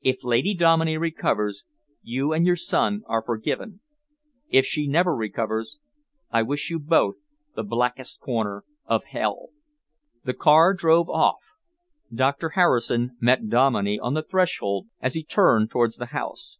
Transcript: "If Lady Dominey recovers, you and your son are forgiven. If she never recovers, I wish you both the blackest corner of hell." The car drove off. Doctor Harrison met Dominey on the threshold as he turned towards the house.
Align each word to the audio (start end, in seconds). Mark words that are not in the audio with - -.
"If 0.00 0.24
Lady 0.24 0.54
Dominey 0.54 0.96
recovers, 0.96 1.66
you 2.02 2.32
and 2.32 2.46
your 2.46 2.56
son 2.56 3.02
are 3.06 3.22
forgiven. 3.22 3.82
If 4.48 4.64
she 4.64 4.86
never 4.86 5.14
recovers, 5.14 5.78
I 6.30 6.40
wish 6.40 6.70
you 6.70 6.78
both 6.78 7.16
the 7.54 7.62
blackest 7.64 8.18
corner 8.18 8.64
of 8.86 9.04
hell." 9.04 9.50
The 10.24 10.32
car 10.32 10.72
drove 10.72 11.10
off. 11.10 11.42
Doctor 12.10 12.48
Harrison 12.56 13.18
met 13.20 13.50
Dominey 13.50 13.98
on 14.00 14.14
the 14.14 14.22
threshold 14.22 14.86
as 15.02 15.12
he 15.12 15.22
turned 15.22 15.70
towards 15.70 15.98
the 15.98 16.06
house. 16.06 16.56